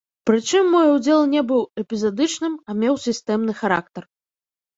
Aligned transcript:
Прычым 0.27 0.63
мой 0.75 0.87
удзел 0.93 1.21
не 1.33 1.43
быў 1.51 1.61
эпізадычным, 1.81 2.57
а 2.69 2.79
меў 2.81 2.99
сістэмны 3.05 3.53
характар. 3.61 4.03